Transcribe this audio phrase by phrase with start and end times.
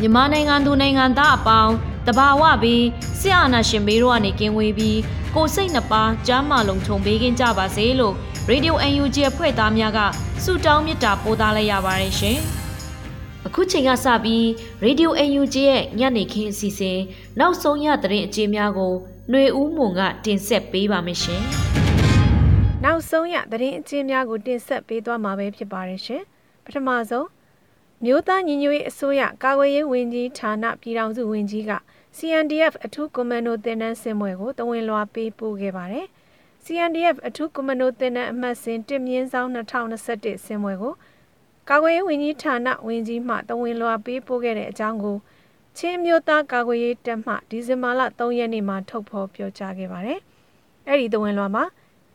[0.00, 1.74] မြန်မာနိုင်ငံသူနိုင်ငံသားအပေါင်း
[2.06, 2.84] တဘာဝပြီး
[3.20, 4.98] ဆရာနာရှင်ဘေးတို့ကနေကင်းဝေးပြီး
[5.34, 8.14] ကိုစိတ်နှပါကျမ်းမာလုံးခြုံပေးခြင်းကြပါစေလို့
[8.50, 10.00] Radio UNG အဖွဲ့သားများက
[10.44, 12.38] ဆုတောင်းမေတ္တာပို့သလိုက်ရပါတယ်ရှင်။
[13.46, 14.44] အခုချိန်ကစပြီး
[14.84, 16.98] Radio UNG ရဲ့ညနေခင်းအစီအစဉ်
[17.38, 18.92] နောက်ဆုံးရသတင်းအကြေးများကို
[19.30, 21.42] ຫນွေဦးမွန်ကတင်ဆက်ပေးပါမယ်ရှင်။
[22.84, 26.22] နောက်ဆုံးရသတင်းအကြေးများကိုတင်ဆက်ပေးသွားမှာပဲဖြစ်ပါတယ်ရှင်။
[26.64, 27.26] ပထမဆုံး
[28.04, 31.72] မြို့သားညီညွတ်ရေးအစိုးရကာကွယ်ရေးဝန်ကြီးဌာနပြည်ထောင်စုဝန်ကြီးက
[32.16, 36.06] CNDF အထူးကွန်မန်ဒိုတင်နန်းစင်မွဲကိုတဝင်လွှာပေးပို့ခဲ့ပါတယ်။
[36.64, 40.94] CNDF အထူးကွန်မန်ဒိုတင်နန်းအမှတ်စဉ်တင်မြင့်ဆောင်2021စင်မွဲကို
[41.68, 45.16] ကာကွယ်ရေးဝန်ကြီးဌာနဝန်ကြီးမှတဝင်လွှာပေးပို့ခဲ့တဲ့အကြောင်းကို
[45.78, 50.18] ချင်းမျိုးသားကာကွယ်ရေးတပ်မှဒီဇင်ဘာလ3ရက်နေ့မှာထုတ်ဖော်ပြောကြားခဲ့ပါတယ်။
[50.88, 51.64] အဲ့ဒီတဝင်လွှာမှာ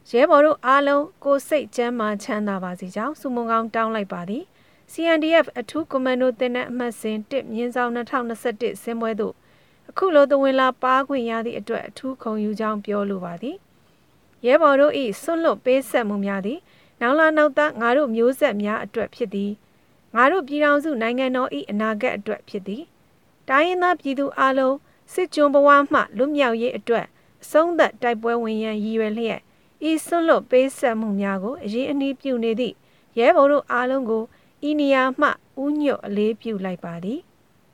[0.09, 4.45] ရဲဘော်တို့အားလုံးကိုစိတ်ကျမ်းမာချမ်းသာပါစေကြောင်းစုမုံကောင်းတောင်းလိုက်ပါသည်။
[4.91, 9.33] CNDF အထူးကွန်မန်ဒိုတင်တဲ့အမှတ်စဉ်1မြင်းဆောင်2021ဆင်းပွဲသို့
[9.89, 13.57] အခုလိုသဝင်လာပါခွင့်ရသည့်အတွက်အထူးခုံယူကြောင်းပြောလိုပါသည်
[14.45, 16.59] ရဲဘော်တို့၏ဆွန့်လွတ်ပေးဆက်မှုများသည်
[17.01, 19.51] နောင်လာနောက်သားငါတို့မျိုးဆက်များအတွက်ဖြစ်သည်
[20.15, 22.83] ငါတို့ပြည်ထောင်စုနိုင်ငံတော်၏အနာဂတ်အတွက်ဖြစ်သည်
[23.49, 24.75] တိုင်းရင်းသားပြည်သူအလုံး
[25.13, 27.05] စစ်ကြုံဘဝမှလွတ်မြောက်ရေးအတွက်
[27.43, 29.39] အဆုံးသက်တိုက်ပွဲဝင်ရန်ရည်ရွယ်လျက်
[29.89, 32.75] ဤဆွန့်လွတ်ပေးဆက်မှုများကိုအရေးအနှီးပြုနေသည့်
[33.19, 34.23] ရဲဘော်တို့အားလုံးကို
[34.69, 35.29] ဤနေရာမှ
[35.63, 37.19] ဥညွတ်အလေးပြုလိုက်ပါသည်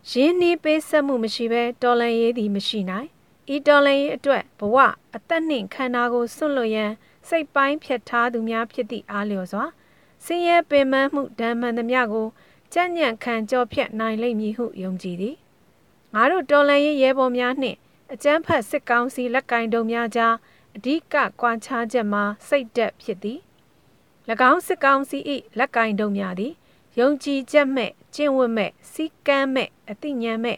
[0.09, 3.07] ရင်းနှီးပေးဆက်မှုမရှိဘဲတော်လန်ရေးသည်မရှိနိုင်
[3.53, 4.77] ဤတော်လန်ရေးအတွက်ဘဝ
[5.15, 6.91] အသက်နှင့်ခန္ဓာကိုစွန့်လွတ်ရန်
[7.27, 9.65] စိတ်ပိုင်းဖြတ်ထားသူများဖြစ်သည့်အားလျော်စွာ
[10.25, 12.27] ဆင်းရဲပင်ပန်းမှုဓမ္မန်သမျှကို
[12.73, 15.35] ကြံ့ညံ့ခံကြောဖြတ်နိုင်လိမ့်မည်ဟုယုံကြည်သည်
[16.13, 17.77] ငါတို့တော်လန်ရေးရဲဘော်များနှင့်
[18.13, 20.35] အကျန်းဖတ်စစ်ကောင်းစီလက်ကင်တုံများကြား
[20.75, 23.39] အဓိကကွာခြားချက်မှာစိတ်တက်ဖြစ်သည်၎
[24.51, 25.19] င်းစစ်ကောင်းစီ၏
[25.59, 26.53] လက်ကင်တုံများသည်
[26.99, 30.57] ယုံကြည်ချက်မဲ့ကျင့်ဝတ်မဲ့စီကမ်းမဲ့အသိဉာဏ်မဲ့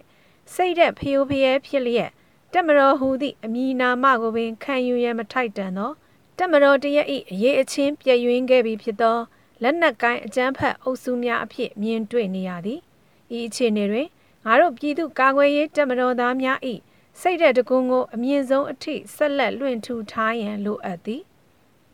[0.54, 2.12] စိတ်သက်ဖျိုးဖျဲဖြစ်လျက်
[2.54, 5.92] တက်မတော်ဟူသည့်အမည်နာမကိုပင်ခံယူရန်မထိုက်တန်သော
[6.38, 9.18] တက်မတော်တရက်၏အရေးအချင်းပြည့်ယွင်းခဲ့ပြီးဖြစ်သော
[9.62, 12.80] လက်နက်ကိုင်းအကြမ်းဖက်အုပ်စုများအဖြစ်မြင်တွေ့နေရသည်
[13.38, 14.08] ဤအခြေအနေတွင်
[14.46, 16.60] ငါတို့ပြည်သူကာကွယ်ရေးတက်မတော်သားများ၏
[17.20, 21.22] စိတ်တဲ့တကုန်းကိုအမြင့်ဆုံးအထိဆက်လက်လွှင့်ထူထားရန်လိုအပ်သည်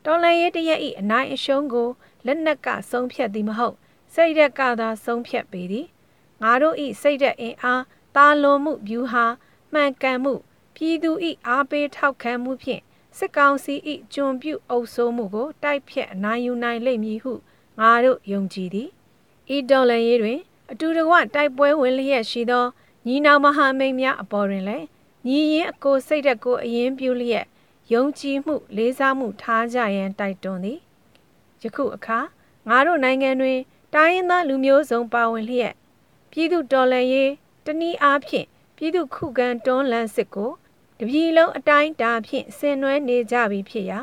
[0.05, 1.89] တော်လန်ရေးတရက်၏အနိုင်အရှုံးကို
[2.25, 3.75] လက်နက်ကဆုံးဖြတ်သည်မဟုတ်
[4.13, 5.87] စိတ်ဓာတ်ကသာဆုံးဖြတ်ပေသည်
[6.41, 7.83] ငါတို့ဤစိတ်ဓာတ်အင်အား
[8.15, 9.25] တာလွန်မှုဗျူဟာ
[9.73, 10.33] မှန်ကန်မှု
[10.75, 12.81] ပြည်သူဤအားပေးထောက်ခံမှုဖြင့်
[13.17, 17.33] စစ်ကောင်စီဤကျွန်ပြုအုပ်စိုးမှုကိုတိုက်ဖြတ်အနိုင်ယူနိုင်လိမ့်မည်ဟု
[17.79, 18.89] ငါတို့ယုံကြည်သည်
[19.55, 20.39] ဤတော်လန်ရေးတွင်
[20.71, 22.65] အတူတကွတိုက်ပွဲဝင်လျက်ရှိသော
[23.05, 24.85] ညီနောင်မဟာမိတ်များအပေါ်တွင်လည်း
[25.27, 27.45] ညီရင်အကိုစိတ်ဓာတ်ကိုအရင်ပြုလျက်
[27.93, 30.79] ယုံကြည်မှုလေးစားမှုထားကြရန်တိုက်တွန်းသည်
[31.61, 32.19] ယခုအခါ
[32.67, 33.59] ငါတို့နိုင်ငံတွင်
[33.93, 35.73] တိုင်းရင်းသားလူမျိုးစုံပါဝင်လျက်
[36.31, 37.31] ပြည်သူတော်လှန်ရေး
[37.65, 40.51] တနည်းအားဖြင့်ပြည်သူခုခံတွန်းလှန်စစ်ကို
[40.99, 43.99] တပြည်လုံးအတိုင်းတာဖြင့်ဆင်နွှဲနေကြပြီဖြစ်ရာ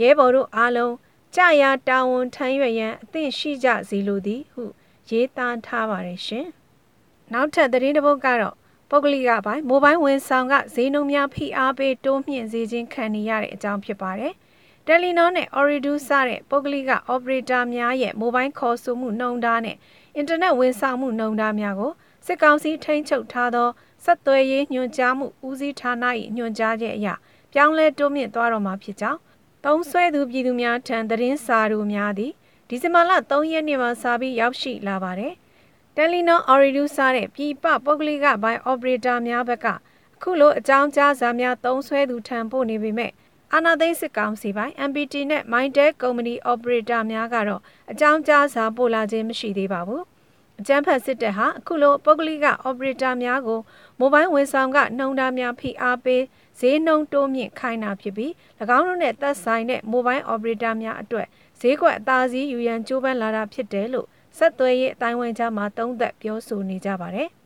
[0.00, 0.94] ရဲဘော်တို့အားလုံး
[1.34, 4.62] ကြာရာတာဝန်ထမ်းရွက်ရန်အသင့်ရှိကြစီလိုသည်ဟု
[5.10, 6.46] ရေးသားထားပါတယ်ရှင်။
[7.32, 8.54] နောက်ထပ်သတင်းတစ်ပုဒ်ကတော့
[8.90, 14.32] ပုဂ္ဂလိကပိုင်းမိုဘိုင်းဝန်ဆောင်ကဈေးနှုန်းများဖိအားပေးတိုးမြင့်စေခြင်းခံနေရတဲ့အကြောင်းဖြစ်ပါတယ်။
[14.86, 19.76] Telenor နဲ့ Ooredoo စတဲ့ပုဂ္ဂလိက operator များရဲ့ mobile ခေါ်ဆိုမှုနှုန်းထားနဲ့
[20.16, 21.92] အင်တာနက်ဝန်ဆောင်မှုနှုန်းထားများကို
[22.26, 23.68] စစ်ကောင်စီထိန်းချုပ်ထားသော
[24.04, 26.04] ဆက်သွယ်ရေးညွှန်ကြားမှုဦးစီးဌာန၏
[26.36, 27.08] ညွှန်ကြားချက်အရ
[27.52, 29.20] ပြောင်းလဲတိုးမြင့်သွားတော့မှာဖြစ်ကြောင်း
[29.64, 32.32] သုံးဆွဲသူပြည်သူများထံသတင်းစာတို့များသည်
[32.68, 35.32] ဒီဇင်ဘာလ3ရက်နေ့မှာစပြီးရောက်ရှိလာပါတယ်။
[35.96, 39.74] Telenor Ooredoo စတဲ့ပြည်ပပုဂ္ဂလိကဘိုင်း operator များဘက်ကအ
[40.22, 43.10] ခုလိုအကြောင်းကြားစာများသုံးဆွဲသူထံပို့နေပေမဲ့
[43.54, 47.60] အာနာသိန်းစစ်ကောင်စီပိုင်း MPT နဲ့ Mindel Company Operator များကတော့
[47.92, 50.02] အကြောင်းကြားစာပို့လာခြင်းမရှိသေးပါဘူး။
[50.60, 53.60] အကြမ်းဖက်စစ်တပ်ဟာအခုလိုပုဂ္ဂလိက operator များကို
[53.98, 56.22] မိုဘိုင်းဝန်ဆောင်ကနှုံသားများဖိအားပေး
[56.60, 58.30] ဈေးနှုန်းတိုးမြင့်ခိုင်းတာဖြစ်ပြီး၎
[58.76, 61.26] င်းတို့နဲ့သက်ဆိုင်တဲ့မိုဘိုင်း operator များအတွက်
[61.60, 64.06] ဈေးကွက်အသာစီးယူရန်ကြိုးပမ်းလာတာဖြစ်တယ်လို့
[64.38, 67.30] ဆက်သွယ်ရေးအတိုင်းဝိုင်းကြားမှာသုံးသပ်ပြောဆိုနေကြပါတယ်။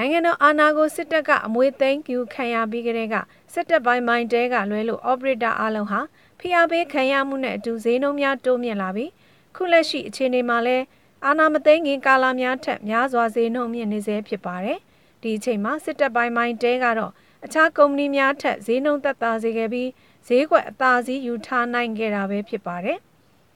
[0.00, 3.16] နိုင်ငံတော်အာဏာကိုစစ်တပ်ကအမွေသိမ်းယူခံရပြီးကတည်းက
[3.52, 6.00] စစ်တပ်ပိုင်းမိုင်းတဲကလွဲလို့ operator အလုံးဟာ
[6.38, 9.10] ဖိအားပေးခံရမှုနဲ့အတူဈေးနှုန်းများတိုးမြင့်လာပြီး
[9.56, 10.76] ခုလက်ရှိအခြေအနေမှာလဲ
[11.24, 14.78] အာဏာမသိမ်းခင်ကာလများထက်များစွာဈေးနှုန်းမြင့်နေစေဖြစ်ပါတယ်။
[15.22, 17.12] ဒီအချိန်မှာစစ်တပ်ပိုင်းမိုင်းတဲကတော့
[17.44, 19.88] အခြားကုမ္ပဏီများထက်ဈေးနှုန်းသက်သာစေခဲ့ပြီး
[20.28, 22.98] ဈေးကွက်အသာစီးယူထားနိုင်ခဲ့တာပဲဖြစ်ပါတယ်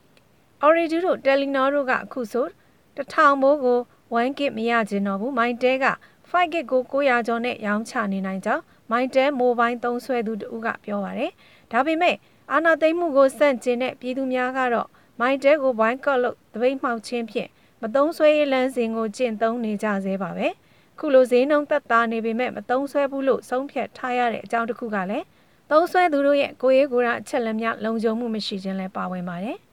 [0.66, 2.46] ။Origin တို့ Telenor တို့ကအခုဆို
[2.96, 3.78] တထောင်မိုးကို
[4.14, 5.86] 1GB မရခြင်းတော့ဘူးမိုင်းတဲက
[6.32, 11.30] 5GB ကို900ကျော်နဲ့ရောင်းချနေနိုင်ကြောင်းမိုင်းတဲမိုဘိုင်းသုံးဆွဲသူတဦးကပြောပါတယ်။
[11.72, 12.16] ဒါပေမဲ့
[12.52, 14.88] အာနာသိမ့်မှုကိုစန့်ကျင်တဲ့ပြည်သူများကတော့
[15.20, 17.48] မိုင်းတဲကိုဘိုင်းကော့လို့တပိတ်မှောက်ခြင်းဖြင့်
[17.82, 20.48] မသုံးဆွဲရေးလမ်းစဉ်ကိုကျင့်သုံးနေကြသေးပါပဲ။
[20.98, 25.26] ခုလိုဈေးနှုန်းသက်သာနေပေမဲ့မသုံးဆွဲဘူးလို့ဆုံးဖြတ်ထားရတဲ့အကြောင်းတစ်ခုကလည်း
[25.70, 29.58] သုံးဆွဲသူတို့ရဲ့ကိုယ်ရေးကိုယ်ရာအချက်လက်များလုံခြုံမှုမရှိခြင်းလည်းပါဝင်ပါတယ်။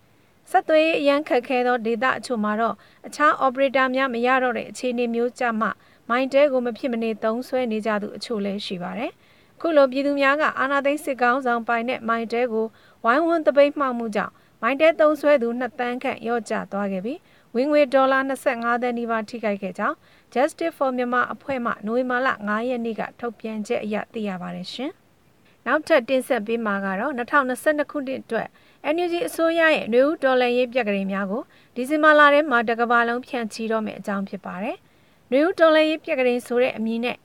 [0.51, 2.75] ဆက်သွယ်ရေးအရန်ခက်ခဲသောဒေတာအချို့မှာတော့
[3.07, 5.67] အခြား operator များမရတော့တဲ့အခြေအနေမျိုးကြမှ
[6.09, 9.11] မိုင်းတဲကိုမဖြစ်မနေသုံးဆွဲနေကြသူအချို့လည်းရှိပါတယ်။
[9.59, 12.65] ခုလိုပြည်သူများကအာနာသိန်းစစ်ကောင်းဆောင်ပိုင်တဲ့မိုင်းတဲကို
[13.05, 17.19] ဝိုင်းဝန်းတပိတ်မှောက်မှုကြောင့်မိုင်းတဲသုံးဆွဲသူ2တန်းခန့်ရော့ကျသွားခဲ့ပြီး
[17.55, 19.95] ဝင်ငွေဒေါ်လာ25သန်းနီးပါးထိခိုက်ခဲ့ကြောင်း
[20.33, 24.91] Justice for Myanmar အဖွဲ့မှနိုဝင်ဘာလ9ရက်နေ့ကထုတ်ပြန်ချက်အရသိရပါတယ်ရှင်။
[25.65, 28.47] နောက်ထပ်တင်ဆက်ပေးမှာကတော့2022ခုနှစ်အတွက်
[28.95, 31.43] NUG အစိုးရရဲ့နှွေဦးဒေါ်လာရေးပြက်ကလေးများကို
[31.75, 34.77] ဒီဇင်ဘာလထဲမှာတကဘာလုံးဖြန့်ချီတော့မယ့်အကြောင်းဖြစ်ပါတယ်။
[35.31, 37.17] နှွေဦးဒေါ်လာရေးပြက်ကလေးဆိုတဲ့အမည်နဲ့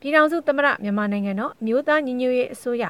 [0.00, 2.84] ပြည်ထောင်စုသမ္မတမြန်မာနိုင်ငံတော်မြို့သားညီညွတ်ရေးအစိုးရ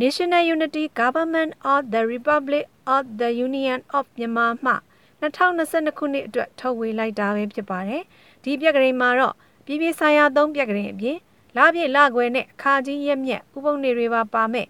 [0.00, 2.64] National Unity Government of the Republic
[2.94, 4.74] of the Union of Myanmar မှ
[5.22, 8.02] 2022ခုနှစ်အတွက်ထုတ်ဝေလိုက်တာပဲဖြစ်ပါတယ်။
[8.44, 9.34] ဒီပြက်ကလေးမှာတော့
[9.64, 11.16] ပြည်ပြည်ဆိုင်ရာသုံးပြက်ကလေးအပြင်
[11.56, 14.66] လပြည့်လခွဲနဲ့အခါကြီးရက်မြက်ဥပုံနေတွေပါပါမဲ့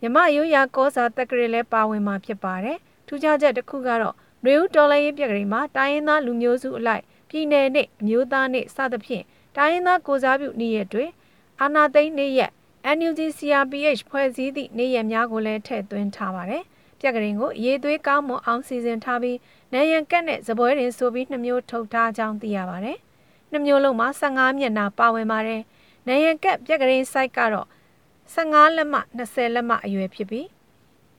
[0.00, 9.24] မြမရိုးရာကောစာတက်ကလေးလည်းပါဝင်မှာဖြစ်ပါတယ်။ထူးခြားချက်တစ်ခုကတော့နွေဦးတော်လိုင်းရေးပြက်ကလေးမှာတိုင်းရင်းသားလူမျိုးစုအလိုက် ပြည်내နဲ့အမျိုးသားနဲ့စသဖြင့်
[9.56, 11.06] တိုင်းရင်းသားကိုစားပြုနေ့ရက်တွေ
[11.60, 12.52] အာနာသိန်းနေ့ရက်
[12.98, 16.62] NUG CRPH ဖွဲ့စည်းသည့်နေ့ရက်များကိုလည်းထည့်သွင်းထားပါတယ်။
[17.00, 19.38] ပြက်ကလေးကိုရေးသွေးကောင်းမွန်အောင်စီစဉ်ထားပြီး
[19.72, 22.98] နိုင်ရန်ကက်နဲ့ဇပွဲတင်ဆိုပြီးနှမျိုးထုတ်ထားကြောင်းသိရပါတယ်။
[23.52, 25.62] နှမျိုးလုံးမှာ15မျက်နှာပါဝင်ပါတယ်။
[26.06, 27.68] နိုင်ရန်ကက်ပြက်ကလေး site ကတော့
[28.34, 30.46] 15လက်မှ20လက်မှအရွယ်ဖြစ်ပြီး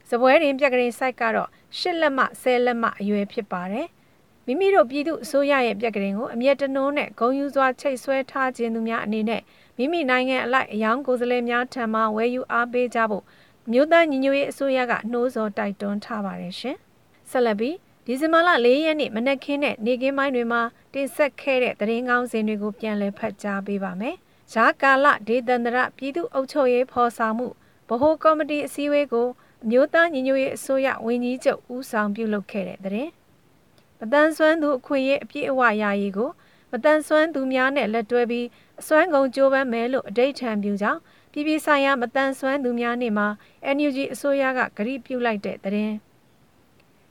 [0.09, 1.49] စပွဲရင်ပြက်ကလေး site ကတော့
[1.79, 3.87] 10လက်မှ10လက်မှအရွယ်ဖြစ်ပါတယ်။
[4.47, 9.41] မိမိတို့ပြည်သူအစိုးရရဲ့ပြက်ကလေးကိုအမျက်တနှုံးနဲ့ဂုံယူစွာချိတ်ဆွဲထားခြင်းသူများအနေနဲ့
[9.77, 13.23] မိမိနိုင်ငံအလိုက်အယောင်ကိုယ်စားလှယ်များထံမှဝယ်ယူအားပေးကြဖို့
[13.71, 16.77] မြို့သားညီညွတ်ရေးအစိုးရကနှိုးဆော်တိုက်တွန်းထားပါတယ်ရှင်။
[17.31, 20.61] ဆက်လက်ပြီးဒီဇင်ဘာလ၄ရက်နေ့မနက်ခင်းနဲ့နေကင်းပိုင်းတွေမှာ
[20.93, 24.15] တင်ဆက်ခဲ့တဲ့သတင်းကောင်းစင်တွေကိုပြန်လည်ဖတ်ကြားပေးပါမယ်။
[24.53, 27.47] ဂျာကာလဒေသန္တရပြည်သူ့အုပ်ချုပ်ရေးဖော်ဆောင်မှု
[27.89, 29.27] ဗဟိုကော်မတီအစည်းအဝေးကို
[29.63, 33.09] အမျိုးသားညီညွတ်ရေးအစိုးရဝန်ကြီးချုပ်ဦးဆောင်ပြုလုပ်ခဲ့တဲ့တဲ့
[34.01, 36.29] မတန်ဆွမ်းသူအခွင့်အရေးအပြည့်အဝရရေးကို
[36.71, 38.47] မတန်ဆွမ်းသူများနဲ့လက်တွဲပြီး
[38.79, 40.99] အစွမ်းကုန်ကြိုးပမ်းမယ်လို့အတိတ်ထံပြုကြောင်း
[41.31, 43.27] ပြည်ပြည်ဆိုင်ရာမတန်ဆွမ်းသူများနေ့မှာ
[43.75, 45.91] NUG အစိုးရကကတိပြုလိုက်တဲ့တဲ့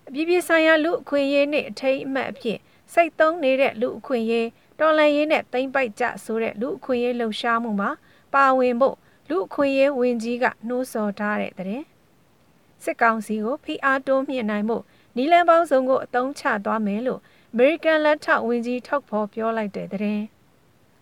[0.09, 2.59] အပြည်ပြည်ဆိုင်ရာလူအခွင့်အရေးနေ့အထိမ်းအမှတ်အဖြစ်
[2.93, 7.91] စိတ်သုံးနေတဲ့လူအခွင့်အရေးတော်လန်ရေးနဲ့တိမ့်ပိုက်ကြဆိုတဲ့လူအခွင့်အရေးလှုပ်ရှားမှုမှာ
[8.35, 8.97] ပါဝင်ဖို့
[9.29, 11.83] လူအခွင့်အရေးဝန်ကြီးကနှိုးဆော်ထားတဲ့တဲ့
[12.85, 14.77] စစ်ကောင်စီကိုဖိအားတိုးမြှင့်နိုင်မှု
[15.17, 17.21] နီလန်ပေါင်းစုံကိုအသုံးချသွားမယ်လို့
[17.53, 20.21] အမေရိကန်လက်ထောက်ဝန်ကြီးထုတ်ဖော်ပြောလိုက်တဲ့တဲ့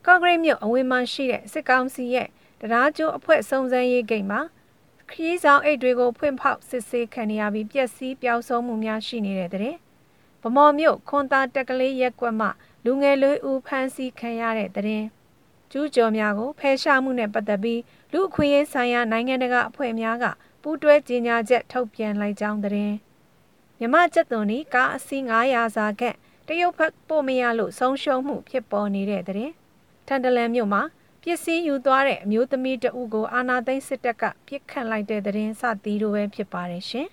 [0.05, 2.29] ကွန်ဂရိတ်မြို့အဝင်မှာရှိတဲ့စစ်ကောင်စီရဲ့
[2.61, 4.41] တရားကျိုးအဖွဲ့စုံစမ်းရေးဂိတ်မှာ
[5.11, 9.77] ခရီးဆောင်အိတ်တွေကိုဖွင့်ဖောက်စစ်ဆေးခံရပြီးပျက်စီးပျောက်ဆုံးမှုများရှိနေတဲ့တဲ့
[10.43, 12.49] ဗမော်မြို့ခွန်တာတက်ကလေးရက်ကွက်မှ
[12.85, 15.07] လူငယ်လေးဦးဖမ်းဆီးခံရတဲ့တဲ့ရင်
[15.73, 17.81] ကျူးကျော်များကိုဖယ်ရှားမှုနဲ့ပတ်သက်ပြီး
[18.13, 20.25] လူအခွင့်အရေးဆိုင်ရာနိုင်ငံတကာအဖွဲ့များက
[20.63, 22.93] ပူးတွဲကြေညာချက်ထုတ်ပြန်လိုက်ကြောင်းတဲ့
[23.81, 26.17] မြမကျက်သွန်ဤကားအစီး900စာခန့်
[26.49, 29.51] တရုတ်ဘက်ပို့မရလို့ဆုံးရှုံးမှုဖြစ်ပေါ်နေတဲ့တဲ့
[30.07, 30.83] ထန်တလန်မြို့မှာ
[31.23, 37.09] ပစ္စည်းယူသွားတဲ့အမျိုးသမီးတဦးကိုအာနာသိန်းစစ်တပ်ကပြစ်ခတ်လိုက်တဲ့တဲ့စသည်လိုပဲဖြစ်ပါတယ်ရှင်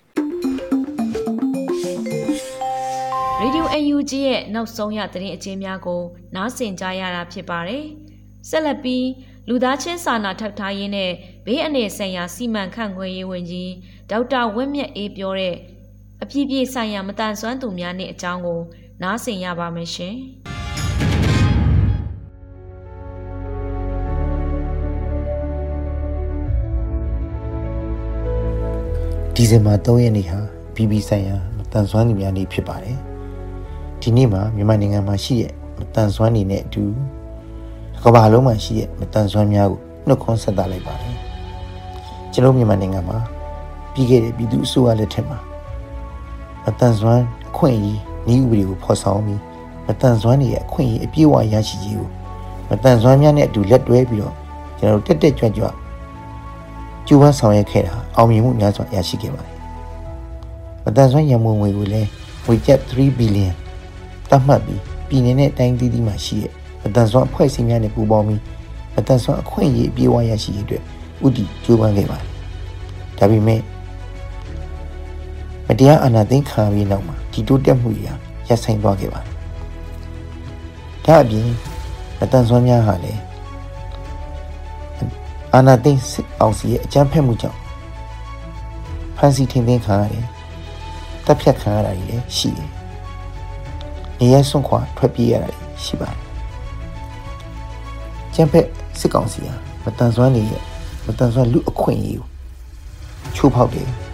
[3.41, 6.01] ရေဒီယို UNG ရဲ့နောက်ဆုံးရသတင်းအကျဉ်းများကို
[6.35, 7.85] နားဆင်ကြရတာဖြစ်ပါတယ်။
[8.49, 9.07] ဆက်လက်ပြီး
[9.49, 11.11] လူသားချင်းစာနာထောက်ထားရေးနဲ့
[11.45, 13.71] ဘေးအန္တရာယ်ဆိုင်ရာစီမံခန့်ခွဲရေးဝန်ကြီး
[14.11, 15.55] ဒေါက်တာဝင်းမြတ်အေးပြောတဲ့
[16.25, 18.59] အပြည့်ပြည့်ဆိုင်ရာမတန်ဆွမ်းသူများနဲ့အကြောင်းကို
[19.03, 20.15] နားဆင်ရပါမယ်ရှင်။
[29.35, 30.39] ဒီဇင်ဘာ3ရက်နေ့ဟာ
[30.75, 32.97] BB ဆိုင်ရာမတန်ဆွမ်းနေများနေ့ဖြစ်ပါတယ်
[34.01, 36.85] ဒီနေ့မှာမြန်မာနိုင်ငံမှာရှိတဲ့မတန်ဆွမ်းနေတဲ့အတူ
[38.03, 41.15] ကမ္ဘာလုံးမှာရှိတဲ့မတန်ဆွမ်းများကိုနှုတ်ခွန်းဆက်သလိုက်ပါတယ်
[42.33, 43.17] ကျွန်တော်မြန်မာနိုင်ငံမှာ
[43.93, 45.39] ပြီးခဲ့တဲ့ပြည်သူ့အစိုးရလက်ထက်မှာ
[46.65, 47.23] မတန်ဆွမ်း
[47.57, 47.99] ခွင့်ရေး
[48.33, 49.41] ဤဥပဒေကိုဖော်ဆောင်ပြီး
[49.87, 52.09] မတန်ဆွမ်းနေရဲ့အခွင့်အရေးအပြည့်အဝရရှိခြင်းကို
[52.69, 54.33] မတန်ဆွမ်းများနဲ့အတူလက်တွဲပြီးတော့
[54.77, 55.67] ကျွန်တော်တက်တက်ကြွကြွ
[57.07, 59.55] ကျူးပန်းဆောင်ရွက်ခဲ့တာအောင်မြင်မှုများစွာရရှိခဲ့ပါတယ်။
[60.83, 62.09] မတန်ဆွမ်းရမုံငွေကိုလည်း
[62.45, 63.51] ငွေကျပ်3ဘီလီယံ
[64.29, 68.41] သတ်မှတ်ပြီးပြည်내နဲ့တိုင်းသီးသီးမှာရှိတဲ့မတန်ဆွမ်းအဖွဲ့အစည်းများနဲ့ပူးပေါင်းပြီး
[68.93, 70.83] မတန်ဆွမ်းအခွင့်အရေးအပြည့်အဝရရှိရေးအတွက်
[71.25, 72.29] ဥတီကျူးပန်းခဲ့ပါတယ်။
[73.17, 73.59] ဒါပေမဲ့
[75.67, 78.09] မတရားအာဏာသိမ်းခံပြီးနောက်မှာဒီတိုးတက်မှုတွေရ
[78.53, 79.33] ပ်ဆိုင်သွားခဲ့ပါတယ်။
[81.05, 81.47] ဒါအပြင်
[82.19, 83.21] မတန်ဆွမ်းများဟာလည်း
[85.53, 87.59] အာနာသိန်းစစ်အောင်စီရဲ့အကြမ်းဖက်မှုကြောင့်
[89.17, 90.25] ဖမ်းဆီးထိန်းသိမ်းခံရတယ်။
[91.25, 92.69] တပ်ဖြတ်ခံရတာတွေလည်းရှိတယ်။
[94.19, 96.19] နေရဆွန့်ခွာထွက်ပြေးရတာတွေရှိပါတယ်။
[98.33, 98.67] ကျန်းဖက်
[98.99, 99.53] စစ်ကောင်စီဟာ
[99.83, 100.63] မတန်ဆွမ်းနေရဲ့
[101.05, 102.27] မတန်ဆွမ်းလူအခွင့်အရေးကို
[103.35, 103.89] ချိုးဖောက်တယ်။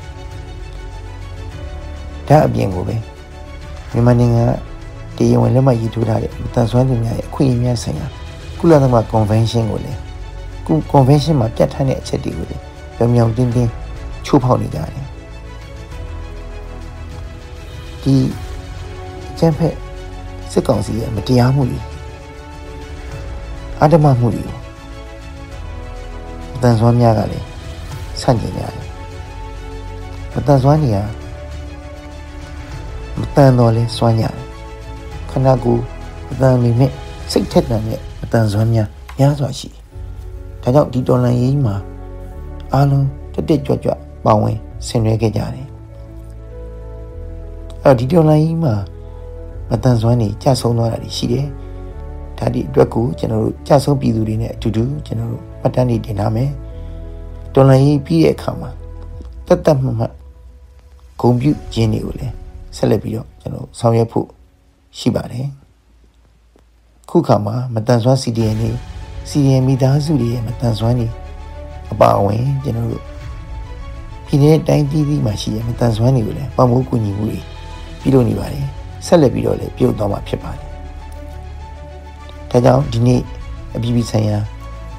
[2.32, 2.96] ဒါအပြင်ကိုပဲ
[3.94, 4.46] မြန်မာနိုင်ငံ
[5.18, 8.06] တရားဝင်လက်မှတ်ရေးထိုးထားတဲ့မတန်ဆွမ်းသူများရဲ့အခွင့်အရေးများဆိုင်ရာ
[8.60, 10.00] ကုလသမဂ္ဂကွန်ဗင်းရှင်းကိုလည်း
[10.68, 12.62] ကု convention မှာပြဋ္ဌာန်းတဲ့အချက်တွေကိုလည်း
[12.96, 13.72] ပြောင်ပြောင်တင်းတင်း
[14.26, 15.06] ချိုးဖောက်နေကြတယ်
[18.04, 18.16] ဒီ
[19.40, 19.76] ကျန်းဖက်
[20.52, 21.80] စစ်ကောင်စီရဲ့မတရားမှုတွေ
[23.82, 24.44] အဓမ္မမှုတွေ
[26.56, 27.46] အတန်စွမ်းများကလည်း
[28.22, 28.74] ဆန့်ကျင်ကြတယ်
[30.34, 31.21] မတန်စွမ်းနေရမ
[33.36, 34.36] တန်တော့လဲစွမ်းရတယ်
[35.30, 35.84] ခန္ဓာကိုယ်
[36.32, 36.92] အတန်မိမဲ့
[37.32, 39.82] စိတ်ထက်တန်တဲ့အတန်စွမ်းများများစွာရှိတယ်
[40.64, 41.76] ဒါကြောင့်ဒီတော်လန်ရေးမှာ
[42.74, 43.92] အားလုံးတက်တက်ကြွကြွ
[44.26, 44.58] ပါဝင်
[44.88, 45.68] ဆင်နွှဲခဲ့ကြတယ်
[47.84, 48.74] အဲ့ဒီတော်လန်ရေးမှာ
[49.70, 51.48] မတန်ဆွမ်းနေကြဆုံးသွားတာရှိတယ်
[52.38, 56.50] ဒါဒီအတွက်ကိုကျွန်တော်တို့ကြဆုံးပြည်သူတွေနဲ့အတူတူကျွန်တော်တို့မှတ်တမ်းတွေတင်ထားမယ်
[57.54, 58.70] တော်လန်ရေးပြီးတဲ့အခါမှာ
[59.48, 60.14] တတ်တတ်မှတ်မှတ်
[61.20, 62.41] ဂုံပြုခြင်းတွေကိုလည်း
[62.78, 64.28] ဆက်လက်ပြီးတော့ကျွန်တော်ဆောင်ရွက်ဖို့
[64.98, 65.48] ရှိပါတယ်
[67.10, 68.72] ခုခါမှာမတန်ဆွမ်း CDN တွေ
[69.30, 71.08] စီရင်မိသားစုတွေရဲ့မတန်ဆွမ်းနေ
[71.92, 73.04] အပါအဝင်ကျွန်တော်တို့
[74.26, 77.40] ပြည်내တိုင်းပြည်ပြည်မှာရှိတဲ့မတန်ဆွမ်းတွေကိုလည်းပံ့ပိုးကူညီမှုတွေ
[78.02, 78.66] ပြုလုပ်နေပါတယ်
[79.06, 80.62] ဆက်လက်ပြီးတော့လည်းပြုလုပ်သွားမှာဖြစ်ပါတယ်
[82.52, 83.22] ဒါကြောင့်ဒီနေ့
[83.76, 84.38] အပြည်ပြည်ဆိုင်ရာ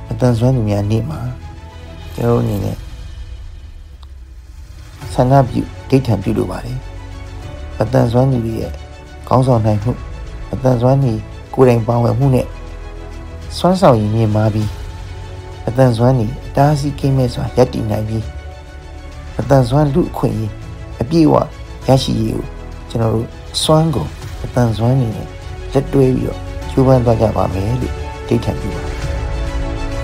[0.07, 1.21] မတန်ဆွမ်းသူများနေ့မှာ
[2.15, 2.77] ကျွန်တော်တို့အနေနဲ့
[5.15, 6.79] ဆန္ဒပြုဒိဋ္ဌံပြုလုပ်ပါတယ်
[7.83, 8.73] မတန်ဆွမ်းသူတွေရဲ့
[9.29, 9.93] ခေါင်းဆောင်နိုင်မှု
[10.51, 11.13] မတန်ဆွမ်းနေ
[11.55, 12.47] ကိုယ်တိုင်ပါဝင်မှုနဲ့
[13.59, 14.69] စွမ်းဆောင်ရည်မြင့်မားပြီး
[15.69, 18.25] အတန်စွမ်းနေအတားအဆီးကင်းမဲ့စွာရပ်တည်နိုင်ပြီး
[19.39, 20.53] အတန်စွမ်းလူအခွင့်အရေး
[21.01, 21.35] အပြည့်အဝ
[21.89, 22.45] ရရှိရေးကို
[22.91, 23.29] ကျွန်တော်တို့
[23.63, 24.11] စွမ်းကုန်
[24.45, 25.29] အတန်စွမ်းနေနဲ့
[25.73, 27.95] လက်တွဲပြီးတော့ကျိုးပန်းသွားကြပါမယ်လို့
[28.29, 28.97] ဒိတ်ထံပြုပါတယ်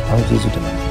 [0.07, 0.88] ။အားလုံးကျေးဇူးတင်ပါတယ်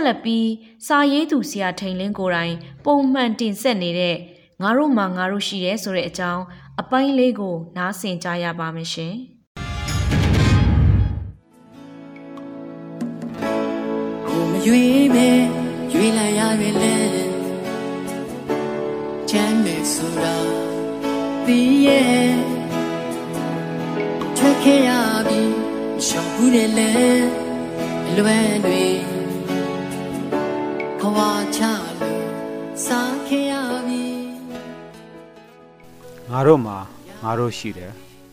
[0.00, 0.48] ဆက်လက်ပြီး
[0.86, 2.54] စာရေးသူဆရာထိန်လင်းကိုယ်တိုင်
[2.84, 4.16] ပုံမှန်တင်ဆက်နေတဲ့
[4.62, 6.42] ငါတို့မှငါတို့ရှိရဲဆိုတဲ့အကြောင်း
[6.80, 9.14] အပိုင်းလေးကို နားဆင်ကြရပါမယ်ရှင်။
[14.28, 15.28] ကိုမရွေးပဲ
[15.92, 16.96] ရွေးလိုက်ရရွေးလဲ
[19.30, 20.36] ချမ်းမြေဆိုတာ
[21.44, 22.30] ပြီးရဲ့
[24.36, 24.90] ထွက်ခဲ့ရ
[25.28, 25.40] ပြီ
[26.06, 26.90] ရှောင်ဘူးတယ်လေ
[28.16, 29.09] လွယ်တွေ
[31.00, 31.18] ဘဝ
[31.56, 31.60] ချ
[32.00, 32.24] လို့
[32.84, 33.52] စားခဲ့ရ
[33.86, 34.04] ပြီ
[36.30, 36.78] ငါတို့မှာ
[37.22, 37.92] ငါတို့ရှိတယ်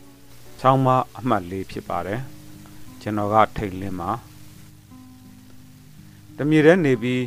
[0.59, 2.21] ။ဆောင်းမအမှတ်လေးဖြစ်ပါတယ်။
[3.01, 4.11] ကျွန်တော်ကထိတ်လင်းမှာ
[6.37, 7.23] တမြေထဲနေပြီး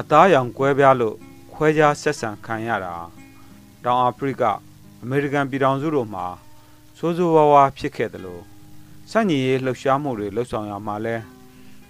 [0.00, 1.16] အသားရောင်ကွဲပြားလို့
[1.52, 2.94] ခွဲခြားဆက်ဆံခံရတာ
[3.84, 4.42] တောင်အာဖရိက
[5.02, 6.26] အမေရိကန်ပြည်ထောင်စုတို့မှာ
[6.98, 8.42] စိုးစိုးဝါးဝါဖြစ်ခဲ့တယ်လို့
[9.10, 11.16] စန့်ညီရေးလှုပ်ရှားမှုတွေလှုပ်ဆောင်ရမှာလဲ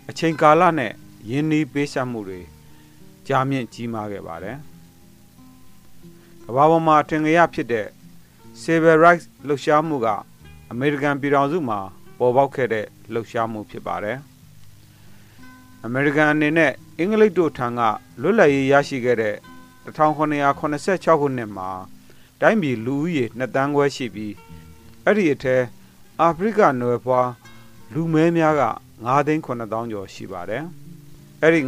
[0.08, 0.92] အချိန်ကာလနဲ့
[1.30, 2.40] ယင်းနီးပေးဆက်မှုတွေ
[3.28, 4.56] ကြာမြင့်ကြီးမားခဲ့ပါတယ်။
[6.44, 7.86] ကမ္ဘာပေါ်မှာထင်ကြရဖြစ်တဲ့
[8.62, 10.08] Civil Rights လှုပ်ရှားမှုက
[10.70, 11.78] အမေရိကန်ပြည်ထောင်စုမှာ
[12.18, 14.18] ပေါ်ပေါက်ခဲ့တဲ့လှုပ်ရှားမှုဖြစ်ပါတယ်။
[15.84, 17.80] အမေရိကန်အနေနဲ့အင်္ဂလိပ်တို့ထံက
[18.20, 19.36] လွတ်လပ်ရေးရရှိခဲ့တဲ့
[19.84, 21.70] 1986ခုနှစ်မှာ
[22.40, 24.34] တိုင်းပြည်လူဦးရေ2တန်းခွဲရှိပြီး
[25.04, 25.56] အဲ့ဒီအထဲ
[26.20, 27.28] အာဖရိကနွယ်ဖွား
[27.92, 28.62] လူမဲများက
[29.00, 30.64] 9သိန်း9000ကျော်ရှိပါတယ်။
[31.44, 31.60] အဲ့ဒီ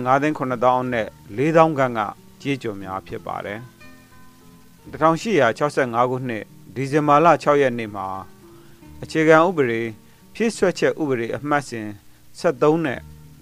[0.42, 2.00] 9,9000နဲ့4,000ခန့်က
[2.40, 3.60] ကြေးကြော်များဖြစ်ပါတယ်
[4.90, 8.06] 1865ခုနှစ်ဒီဇင်ဘာလ6ရက်နေ့မှာ
[9.02, 9.82] အခြေခံဥပဒေ
[10.34, 11.88] ဖြည့်ဆွက်ချက်ဥပဒေအမှတ်စဉ်
[12.40, 13.00] 73နဲ့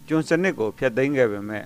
[0.08, 1.64] ကျွန်းစနစ်ကိုဖျက်သိမ်းခဲ့ပေမဲ့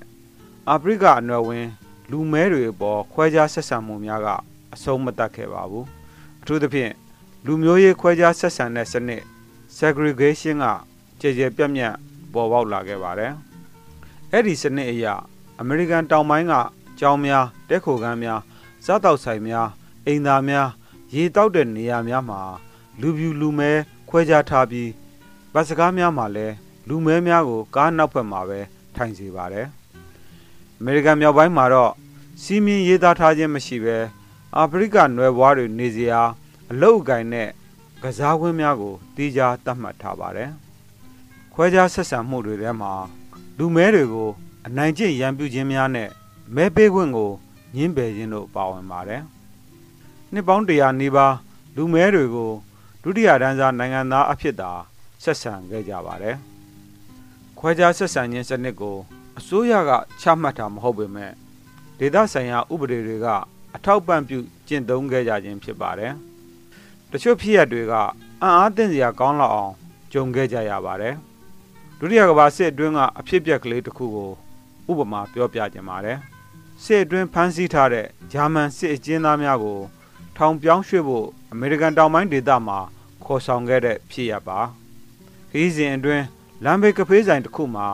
[0.69, 1.67] အာဖရိကအနွယ်ဝင်
[2.11, 4.29] လူမဲတွေအပေါ်ခွဲခြားဆက်ဆံမှုများက
[4.75, 5.87] အဆုံးမတတ်ခဲ့ပါဘူး
[6.41, 6.93] အထူးသဖြင့်
[7.47, 9.23] လူမျိုးရေးခွဲခြားဆက်ဆံတဲ့စနစ်
[9.79, 10.67] segregation က
[11.21, 11.95] ကြေကြေပြတ်ပြတ်
[12.33, 13.33] ပေါ်ပေါက်လာခဲ့ပါတယ်
[14.37, 15.07] အဲ့ဒီစနစ်အရ
[15.61, 16.55] အမေရိကန်တောင်ပိုင်းက
[16.99, 18.41] ကျောင်းများတက်ခိုခန်းများ
[18.85, 19.69] စားတောက်ဆိုင်များ
[20.07, 20.69] အိမ်သာများ
[21.15, 22.41] ရေတောက်တဲ့နေရာများမှာ
[23.01, 23.71] လူပြူလူမဲ
[24.09, 24.91] ခွဲခြားထားပြီး
[25.53, 26.55] ဗတ်စကားများမှာလည်း
[26.89, 28.61] လူမဲများကိုကားနောက်ဘက်မှာပဲ
[28.97, 29.67] ထိုင်စေပါတယ်
[30.79, 31.93] အမေရိကန်မြောက်ပိုင်းမှာတော့
[32.43, 33.97] စီးမြင်ရေးသားထားခြင်းမရှိဘဲ
[34.57, 36.21] အာဖရိကနွယ်ဘွားတွေနေစရာ
[36.71, 37.49] အလုတ်အကင်နဲ့
[38.03, 40.51] ကစားကွင်းများကိုတီးခြားတတ်မှတ်ထားပါတယ်
[41.55, 42.93] ခွဲခြားဆက်ဆံမှုတွေထဲမှာ
[43.59, 44.29] လူမဲတွေကို
[44.67, 46.09] အနိုင်ကျင့်ရန်ပြုခြင်းများနဲ့
[46.55, 47.31] မဲပေးခွင့်ကို
[47.75, 49.23] ညှင်းပယ်ခြင်းတို့ပါဝင်ပါတယ်
[50.33, 51.35] နှစ်ပေါင်းတရာနီးပါး
[51.77, 52.51] လူမဲတွေကို
[53.03, 54.71] ဒုတိယတန်းစားနိုင်ငံသားအဖြစ်သာ
[55.23, 56.37] ဆက်ဆံခဲ့ကြပါတယ်
[57.59, 58.97] ခွဲခြားဆက်ဆံခြင်းစနစ်ကို
[59.39, 61.33] အစိုးရကချမှတ်တာမဟုတ်ပေမဲ့
[61.99, 63.27] ဒေသဆိုင်ရာဥပဒေတွေက
[63.75, 66.13] အထောက်ပံ့ပြုကျင့်သုံးခဲ့ကြခြင်းဖြစ်ပါတယ်။
[67.11, 67.93] တချို့ဖြစ်ရပ်တွေက
[68.43, 69.73] အံ့အားသင့်စရာကောင်းလောက်အောင်
[70.13, 71.15] ကြုံခဲ့ကြရပါတယ်။
[72.01, 74.31] ဒုတိယကမ္ဘာစစ်အတွင်းကအဖြစ်အပျက်ကလေးတစ်ခုကို
[74.91, 76.19] ဥပမာပြောပြခြင်းပါတယ်။
[76.83, 79.81] စစ်အတွင်းဖမ်းဆီးထားတဲ့ဂျာမန်စစ်အကျဉ်းသားများကို
[80.37, 82.79] ထောင်ပြောင်းရွှေ့ဖို့အမေရိကန်တောင်ပိုင်းဒေသမှာ
[83.25, 84.59] ခေါ်ဆောင်ခဲ့တဲ့ဖြစ်ရပ်ပါ။
[85.51, 86.25] ခရီးစဉ်အတွင်း
[86.65, 87.87] လမ်းဘေးကဖေးဆိုင်တစ်ခုမှာ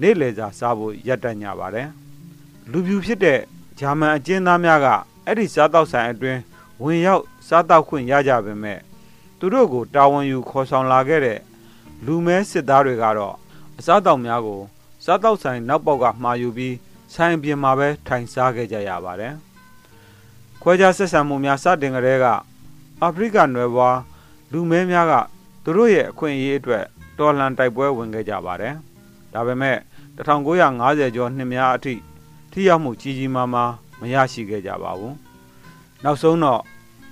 [0.00, 1.88] နေ့လည်စာစားဖို့ရပ်တန့်ကြပါတယ်။
[2.70, 3.40] လူပြူဖြစ်တဲ့
[3.78, 4.86] ဂျာမန်အကျဉ်းသားများက
[5.26, 6.40] အဲ့ဒီစားတောက်ဆိုင်အတွင်း
[6.82, 8.78] ဝင်ရောက်စားတောက်ခွင့်ရကြပေမဲ့
[9.38, 11.38] သူတို့ကိုတာဝန်ယူခေါ်ဆောင်လာခဲ့တဲ့
[12.04, 13.36] လူမဲစစ်သားတွေကတော့
[13.78, 14.60] အစားတောက်များကို
[15.04, 16.74] စားတောက်ဆိုင်နောက်ပေါက်ကမှာယူပြီး
[17.14, 19.34] ဆိုင်ပြင်မှာပဲထိုင်စားခဲ့ကြရပါတယ်။
[20.62, 22.26] ခွဲခြားဆက်ဆံမှုများစတင်ကြတဲ့က
[23.02, 23.98] အာဖရိကနွယ်ဘွား
[24.52, 25.12] လူမဲများက
[25.64, 26.84] သူတို့ရဲ့အခွင့်အရေးအတွက်
[27.18, 28.74] တော်လှန်တိုက်ပွဲဝင်ခဲ့ကြပါတယ်။
[29.32, 29.78] ဒါပေမဲ့
[30.16, 31.94] 1950ကျော်နှစ်များအထိ
[32.52, 35.14] ထိရောက်မှုကြီးကြီးမားမားမရရှိခဲ့ကြပါဘူး။
[36.04, 36.60] နောက်ဆုံးတော့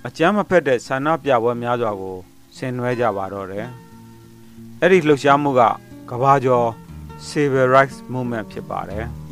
[0.06, 2.16] အကြမ်းမဖက်တဲ့ဆန္ဒပြပွဲများစွာကို
[2.56, 3.66] ဆင်နွှဲကြပါတော့တယ်။
[4.80, 5.62] အဲ့ဒီလှုပ်ရှားမှုက
[6.10, 6.68] ကဘာကျော်
[7.28, 9.06] Civil Rights Movement ဖြစ်ပါတယ်။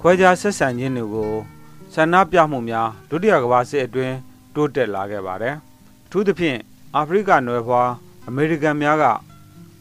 [0.00, 1.32] ခွဲခြားဆက်ဆံခြင်းတွေကို
[1.94, 4.16] ဆန္ဒပြမှုများဒုတိယကမ္ဘာစစ်အတွင်း
[4.54, 5.56] တိုးတက်လာခဲ့ပါတယ်။
[6.10, 6.58] ထူးသဖြင့်
[6.94, 7.90] အာဖရိကနွယ်ဖွား
[8.28, 9.04] အမေရိကန်များက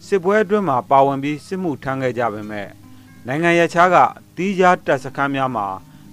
[0.08, 2.68] စစ်ပွဲအတွင်းမှာပါဝင်ပြီးစစ်မှုထမ်းခဲ့ကြပေမဲ့
[3.28, 3.98] နိုင်ငံရခြားက
[4.36, 5.68] တီးခြားတပ်စခန်းများမှာ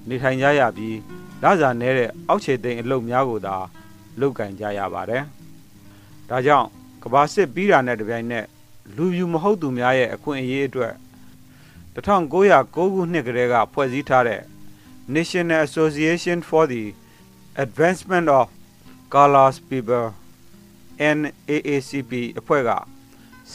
[0.08, 0.96] နေထိုင်ကြရပြီး
[1.42, 3.56] လစာနဲတဲ့အောက်ခြေသိမ်းအလုပ်များကိုသာ
[4.20, 5.22] လုပ်ကင်ကြရပါတယ်။
[6.28, 6.68] ဒါကြောင့်
[7.02, 8.46] ကဘာစစ်ပြီးတာနဲ့တပြိုင်နက်
[8.96, 10.94] လူပြူမဟုတ်သူများရဲ့အခွင့်အရေးအတွက်
[11.94, 14.42] 1909ခုနှစ်ကတည်းကဖွဲ့စည်းထားတဲ့
[15.14, 16.84] National Association for the
[17.64, 18.46] Advancement of
[19.14, 20.06] Colored People
[21.16, 22.70] NAACP အဖွဲ့က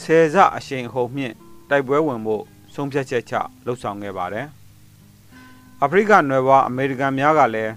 [0.00, 1.34] ဆယ်စအရှိန်ဟုန်မြင့်
[1.70, 4.46] တိုက်ပွဲဝင်ဖို့ဆုံးဖြတ်ချက်ချလှုပ်ဆောင်ခဲ့ပါတယ်။
[5.82, 7.72] အာဖရိကနွယ်ဘွားအမေရိကန်များကလည်း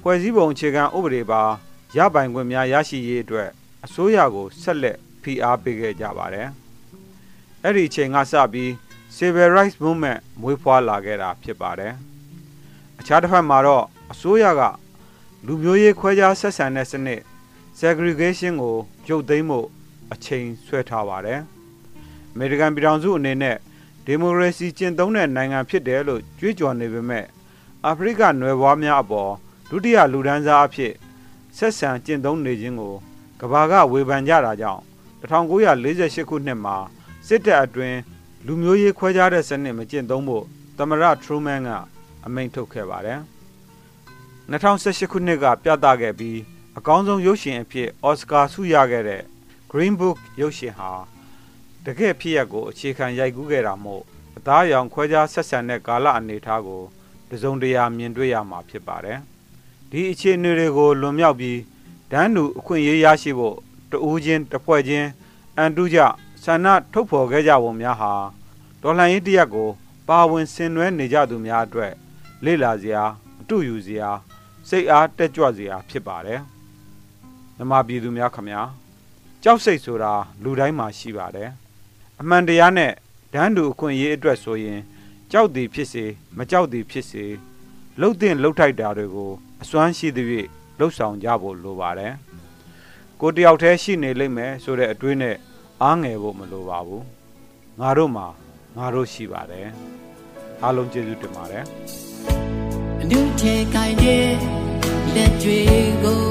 [0.00, 1.42] ဖွဲ့စည်းပုံအခြေခံဥပဒေပါ
[1.96, 3.48] ရပိုင်ခွင့်များရရှိရေးအတွက်
[3.84, 6.48] အစိုးရကိုဆက်လက်ဖိအားပေးခဲ့ကြပါတယ်။
[7.64, 8.70] အဲ့ဒီအချိန်ကစပြီး
[9.16, 11.92] Civil Rights Movement မွေးဖွားလာခဲ့တာဖြစ်ပါတယ်။
[13.00, 14.62] အခြားတစ်ဖက်မှာတော့အစိုးရက
[15.46, 17.20] လူမျိုးရေးခွဲခြားဆက်ဆံတဲ့စနစ်
[17.78, 18.76] segregation ကို
[19.08, 19.66] ရုပ်သိမ်းဖို့
[20.12, 21.40] အချိန်ဆွဲထားပါတယ်။
[22.32, 23.56] အမေရိကန်ပြည်ထောင်စုအနေနဲ့
[24.04, 27.24] ဒီမိုကရေစီကျင့်သုံးတဲ့နိုင်ငံဖြစ်တယ်လို့ကြွေးကြော်နေပေမဲ့
[27.84, 29.32] အာဖရိကနွယ်ဘွားများအပေါ်
[29.70, 30.92] ဒုတိယလူဒန်းစားအဖြစ်
[31.56, 32.94] ဆက်ဆံကျင့်သုံးနေခြင်းကို
[33.40, 34.82] ကဘာကဝေဖန်ကြတာကြောင့်
[35.20, 36.76] 1948ခုနှစ်မှာ
[37.26, 37.98] စစ်တပ်အတွင်း
[38.46, 40.44] လူမျိုးရေးခွဲခြားတဲ့စနစ်မကျင့်သုံးဖို့
[40.76, 41.68] သမရထရူမန်က
[42.26, 43.20] အမိန့်ထုတ်ခဲ့ပါတယ်။
[44.50, 46.38] 2018ခုနှစ်ကပြသခဲ့ပြီး
[46.78, 49.22] အကောင်းဆုံးရုပ်ရှင်အဖြစ်အော်စကာဆုရခဲ့တဲ့
[49.70, 50.90] Green Book ရုပ်ရှင်ဟာ
[51.84, 54.02] တကယ်ဖြစ်ရပ်ကိုအခြေခံရိုက်ကူးခဲ့တာမို့
[54.36, 56.82] အသားအရောင်ခွဲခြားဆက်ဆံတဲ့ကာလအနေအထားကို
[57.30, 59.20] တစုံတရာမြင်တွေ့ရမှာဖြစ်ပါတယ်။
[59.90, 61.60] ဒီအခြေအနေတွေကိုလွန်မြောက်ပြီး
[62.10, 63.56] ဒန်းတူအခွင့်အရေးရရှိဖို့
[63.90, 65.08] တဦးချင်းတစ်ဖွဲ့ချင်း
[65.56, 66.00] အန်တူးကြ
[66.42, 68.12] ဆန္ဒထုတ်ဖော်ခဲ့ကြပုံများဟာ
[68.82, 69.68] ဒေါ်လာရင်းတရက်ကို
[70.08, 71.92] ပါဝင်ဆင်နွှဲနေကြသူများအတွက်
[72.44, 73.02] လေ့လာစရာ
[73.40, 74.10] အတူယူစရာ
[74.68, 76.40] စိတ်အားတက်ကြွစရာဖြစ်ပါတယ်။
[77.56, 78.62] မြမပြည်သူများခမညာ
[79.42, 81.50] ကြောက်စိတ်ဆိုတာလူတိုင်းမှာရှိပါတယ်
[82.20, 82.92] အမှန်တရားနဲ့
[83.32, 84.80] ဒန်းတူအခွင့်အရေးအတွက်ဆိုရင်
[85.32, 86.04] ကြောက်သည်ဖြစ်စေ
[86.36, 87.24] မကြောက်သည်ဖြစ်စေ
[88.00, 92.12] လှုပ်တဲ့လှုပ်ထိုက်တာတွေကို အစွမ်းရှိသဖြင့်လှုပ်ဆောင်ကြဖို့လိုပါတယ်
[93.20, 95.36] ကိုတယောက်တည်းရှိနေလိမ့်မယ်ဆိုတဲ့အတွေးနဲ့
[95.82, 97.04] အားငယ်ဖို့မလိုပါဘူး
[97.80, 98.26] ငါတို့မှာ
[98.76, 99.68] ငါတို့ရှိပါတယ်
[100.62, 101.64] အားလုံးကျေးဇူးတင်ပါတယ်
[103.00, 104.28] အနုထဲကိုင်းတဲ့
[105.14, 105.60] လက်တွေ
[106.02, 106.24] ကို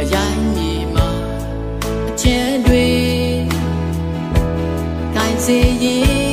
[0.00, 1.08] အရိုင်းမြေမှာ
[2.08, 2.86] အချဲတွေ
[5.14, 6.27] ကိုင်းစေရင်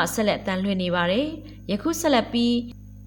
[0.00, 1.26] မှဆက်လက်တန်လှည့်နေပါတယ်။
[1.70, 2.56] ယခုဆက်လက်ပြီး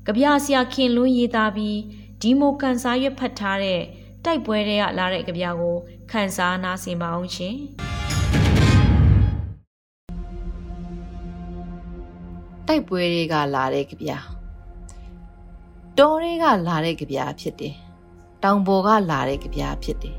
[0.05, 1.77] ကြပြဆရာခင်လွန်းရေးသားပြီး
[2.21, 3.81] ဒီမိုကန်စာရွက်ဖတ်ထားတဲ့
[4.25, 5.75] တိုက်ပွဲတွေကလာတဲ့ကြပြကို
[6.11, 7.57] ခန်းစားနာဆင်ပါအောင်ရှင်။
[12.67, 14.09] တိုက်ပွဲတွေကလာတဲ့ကြပြ
[15.97, 17.75] တောတွေကလာတဲ့ကြပြဖြစ်တယ်
[18.43, 20.17] တောင်ပေါ်ကလာတဲ့ကြပြဖြစ်တယ်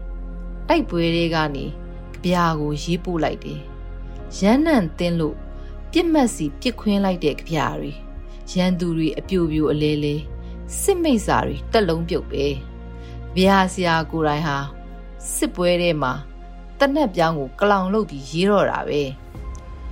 [0.69, 1.65] တိုက်ပွဲတွေကနေ
[2.13, 3.61] ကြပြကိုရေးပို့လိုက်တယ်
[4.39, 5.37] ရမ်းနံတင်းလို့
[5.97, 7.93] ပြစ်မှတ်စီပြစ်ခွင်းလိုက်တဲ့ကြပြတွေ
[8.53, 10.15] ရန်သူတွေအပြိုပြိုအလဲလဲ
[10.81, 12.47] စစ်မိတ်စာတွေတက်လုံးပြုတ်ပဲ
[13.37, 14.57] ဗျာဆရာကိုယ်တိုင်ဟာ
[15.35, 16.13] စစ်ပွဲထဲမှာ
[16.79, 19.03] တနက်ပြောင်းကိုကလောင်လုပ်ပြီးရေးတော့တာပဲ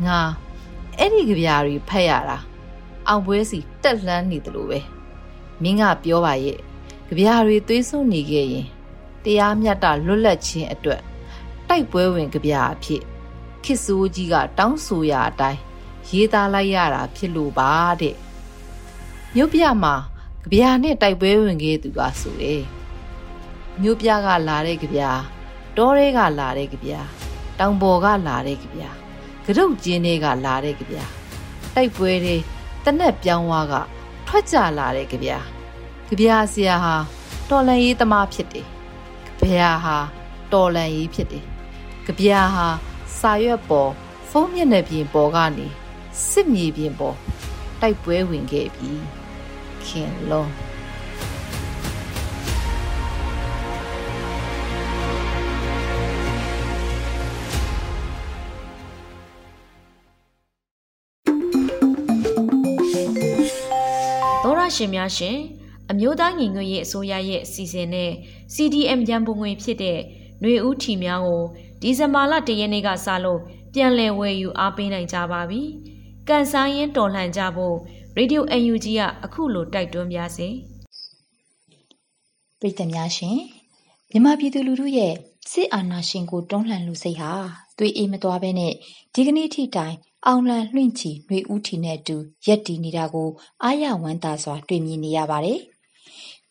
[0.06, 0.18] ငါ
[0.98, 2.38] အဲ့ဒီကြပြတွေဖတ်ရတာ
[3.08, 4.78] အောင်ပွဲစီတက်လှမ်းနေတယ်လို့ပဲ
[5.62, 6.58] မင်းကပြောပါရဲ့
[7.08, 8.66] ကြပြားတွေသွေးစွန်းနေခဲ့ရင်
[9.24, 11.00] တရားမျှတလွတ်လပ်ခြင်းအတွက်
[11.68, 13.02] တိုက်ပွဲဝင်ကြပြားအဖြစ်
[13.64, 15.62] ခစ်ဆိုးကြီးကတောင်းဆိုရာအတိုင်း
[16.08, 18.16] ရေးသားလိုက်ရတာဖြစ်လို့ပါတဲ့
[19.34, 19.94] မြို့ပြမှာ
[20.42, 22.62] ကြပြားနဲ့တိုက်ပွဲဝင်ခဲ့သူကဆိုတယ်
[23.80, 25.20] မြို့ပြကလာတဲ့ကြပြား
[25.76, 27.06] တောတွေကလာတဲ့ကြပြား
[27.58, 28.94] တောင်ပေါ်ကလာတဲ့ကြပြား
[29.44, 31.10] ကရုတ်ကျင်းတွေကလာတဲ့ကြပြား
[31.74, 32.36] တိုက်ပွဲတွေ
[32.84, 33.74] တနက်ပြောင်းဝါက
[34.26, 35.38] ထွက်ကြလာတဲ့ကြပြာ
[36.08, 36.94] ကြပြာဆရာဟာ
[37.48, 38.66] တော်လန်ရေးသမားဖြစ်တယ်
[39.38, 39.96] ကြပြာဟာ
[40.52, 41.44] တော်လန်ရေးဖြစ်တယ်
[42.06, 42.66] ကြပြာဟာ
[43.18, 43.90] စာရွက်ပေါ်
[44.30, 45.66] ဖုန်းမျက်နှာပြင်ပေါ်ကနေ
[46.29, 47.16] စစ်မြေပြင်ပေါ်
[47.81, 48.90] တိုက်ပွဲဝင်ခဲ့ပြီ
[49.85, 50.51] ခင်လုံး
[64.42, 65.38] သောရရှင်များရှင်
[65.90, 68.11] အမျိုးသားညီညွတ်ရေးအစိုးရရဲ့အစီအစဉ်နဲ့
[68.55, 69.98] CDM ရန်ပုံငွေဖြစ်တဲ့
[70.40, 71.42] ຫນွေဦးထီများကို
[71.81, 73.40] ဒီဇင်ဘာလ၁ရက်နေ့ကစလို့
[73.75, 75.62] ပြန်လည်ဝယ်ယူအားပေးနိုင်ကြပါပြီ။
[76.28, 77.76] ကန်ဆိုင်ရင်တော်လှန်ကြဖို့
[78.18, 80.48] Radio UNG ကအခုလိုတိုက်တွန်းပါစေ။
[82.61, 83.38] ပြည်သူများရှင်
[84.11, 85.12] မြန်မာပြည်သူလူထုရဲ့
[85.50, 87.32] စစ်အာဏာရှင်ကိုတွန်းလှန်လူစိတ်ဟာ
[87.78, 88.72] သွေးအေးမသွားဘဲနဲ့
[89.14, 89.94] ဒီကနေ့ထိတိုင်
[90.26, 93.30] အောင်လံလွင့်ချီຫນွေဦးထီနဲ့အတူရက်တည်နေတာကို
[93.64, 95.61] အာရဝမ်းသာစွာတွေ့မြင်နေရပါတယ်။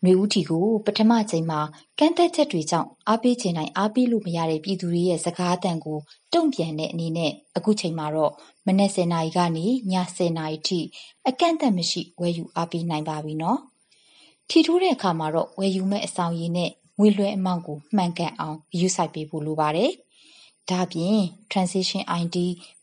[0.03, 1.59] ຫນွေဦးထီကို ပထမချိန်မှာ
[1.99, 5.99] ကန့်သက်ချက်တွေကြောင့် အားပေးခြင်းတိုင်း အားပေးလို့မရတဲ့ ပြည်သူတွေရဲ့ စကားအတန်ကို
[6.33, 8.33] တုံ့ပြန်တဲ့အနေနဲ့ အခုချိန်မှာတော့
[8.67, 10.79] မနက်10:00နာရီကနေည10:00နာရီထိ
[11.27, 13.59] အကန့်အသတ်မရှိ ဝယ်ယူအားပေးနိုင်ပါပြီနော်။
[14.49, 19.91] ထီထိုးတဲ့အခါမှာတော့ ဝယ်ယူမဲ့အဆောင်ရည်နဲ့ ငွေလွှဲအမောင့်ကို မှန်ကန်အောင် ဂရုစိုက်ပေးဖို့ လိုပါတယ်။
[20.69, 21.17] ဒါ့အပြင်
[21.51, 22.37] transaction ID,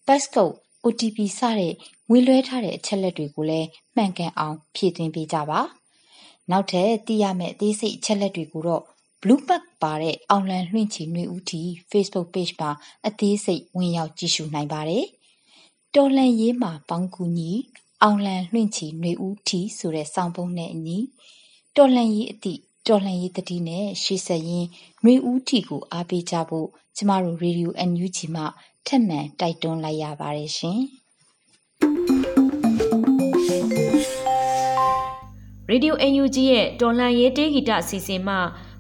[0.07, 0.55] passcode,
[0.85, 1.75] OTP စတဲ့
[2.09, 5.63] ငွေလွှဲထားတဲ့ အချက်အလက်တွေကိုလည်း မှန်ကန်အောင် ဖြည့်သွင်းပေးကြပါ။
[6.51, 8.85] နောက်ထပ်သိရမယ့်အသေးစိတ်အချက်လက်တွေကိုတော့
[9.23, 12.71] Blue Pack ပါတဲ့အောင်လံလွှင့်ချီနှွေဦးတီ Facebook Page မှာ
[13.07, 15.05] အသေးစိတ်ဝင်ရောက်ကြည့်ရှုနိုင်ပါတယ်။
[15.95, 17.51] တော်လန်ရေးမှာပေါင်းကူညီ
[18.03, 20.99] အောင်လံလွှင့်ချီနှွေဦးတီဆိုတဲ့စောင်းပုံးနဲ့အညီ
[21.77, 24.69] တော်လန်ရေးအသည့်တော်လှန်ရေးတတိနဲ့ရှေ့ဆက်ရင်း
[25.03, 28.43] ຫນွေဦးထီကိုအားပေးကြဖို့ကျမတို့ Radio NUG မှ
[28.87, 30.81] ထက်မှန်တိုက်တွန်းလိုက်ရပါတယ်ရှင်။
[35.73, 38.35] Radio UNG ရဲ့တော်လှန်ရေးတေးဂီတအစီအစဉ်မှ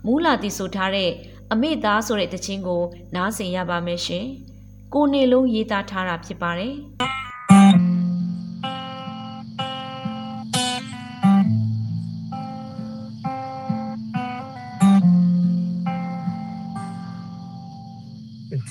[0.07, 1.11] မူလာတည်ဆိုထားတဲ့
[1.53, 2.83] အမေသားဆိုတဲ့တခြင်းကို
[3.14, 4.27] နားဆင်ရပါမယ်ရှင်။
[4.94, 6.74] ကိုနေလုံးရေးသားထားတာဖြစ်ပါတယ်။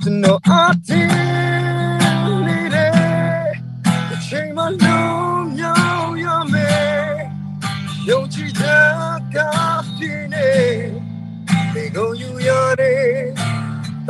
[0.02, 0.52] ကျွန်တော်အ
[0.86, 1.08] တီး
[2.46, 2.90] နေတယ်
[4.12, 5.09] အချိန်မှလုံး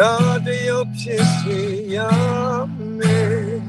[0.00, 1.58] ဒါတယောက်ဖြစ်စေ
[1.94, 1.96] ရ
[2.98, 3.60] မယ်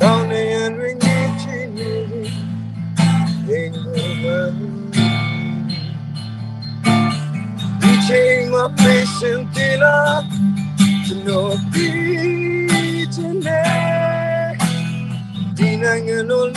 [0.00, 1.92] တောင်းနေရင်ရင်းကြီးချင်နေ
[3.48, 4.50] ရင်ကိုယ်
[7.80, 9.98] ဒီချိန်မှာ patient တီလာ
[11.06, 14.52] ကျွန်တော်ပြီးချင်တယ်
[15.56, 16.56] ဒီနိုင်ငံလုံး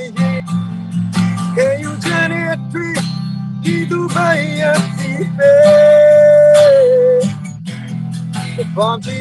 [3.71, 4.73] He do by a
[8.57, 9.19] The bounty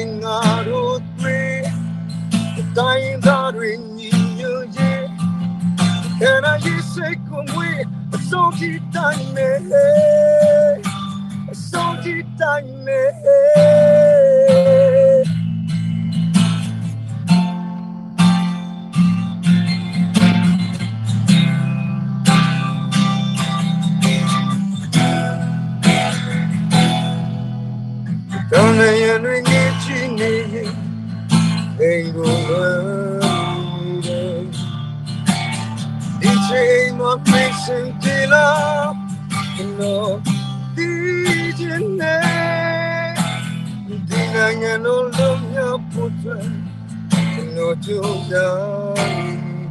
[0.00, 1.70] in our road way.
[2.56, 5.08] The dying that ring in you, yeah.
[6.18, 7.84] Can I just say, come away?
[8.14, 10.82] A salty time, a
[11.54, 14.31] salty time, Don't
[36.52, 38.96] Each aim of fixing till up
[39.56, 40.22] You know
[40.76, 43.16] DJ name
[44.06, 46.38] Dinang no love your putra
[47.54, 49.70] No to down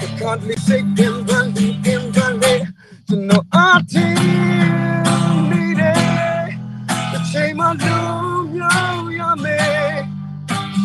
[0.00, 2.66] The country sick and bundy and bundy
[3.08, 4.14] To know our team
[5.48, 6.58] need it
[7.12, 9.56] The shame on you, you, you, me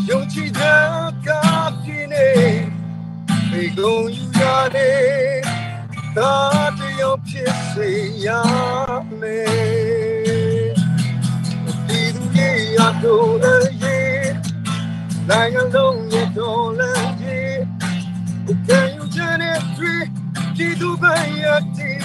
[0.10, 0.84] ယုံကြည်တဲ့
[1.26, 1.30] က
[1.84, 2.28] ပြင်းနေ
[4.36, 5.42] ဒီကုန်ယူရတဲ့
[6.18, 6.36] ဒါ
[6.80, 7.92] တယောက်ဖြစ်စေ
[8.26, 8.28] ရ
[9.20, 10.74] မယ်
[11.88, 14.24] ဒီသူရဲ့ရတော့ရဲ့
[15.30, 17.58] နိုင်ငံလုံးရဲ့တော်လည်းရဲ့
[18.68, 20.04] Can you turn it free
[20.58, 21.46] ဒီသူပဲရ
[21.78, 21.98] တဲ့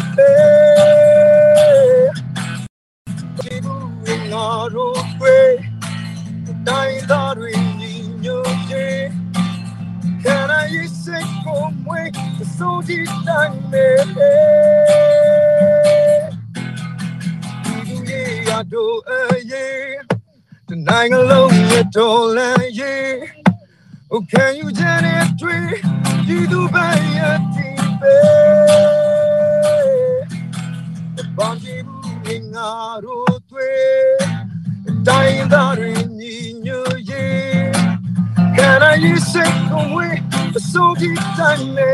[3.42, 5.36] ဒီသူရဲ့ငါတို့ပဲ
[6.66, 8.40] dying that we need you
[10.24, 11.49] Can I say come
[11.86, 13.86] way the so deep down me
[18.44, 20.02] Yeah, I do uh yeah
[20.68, 23.26] Tonight alone you don't yeah
[24.10, 25.82] Oh can you turn it three
[26.24, 28.00] You do by your deep
[31.16, 34.18] The bounty moving out of way
[35.08, 36.34] တိုင်းသားတွေညီ
[36.66, 37.70] ညွတ်ရေး
[38.56, 40.14] Can I you say away
[40.58, 41.86] so deep time me